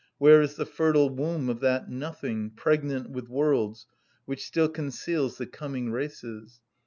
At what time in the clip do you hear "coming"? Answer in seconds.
5.45-5.91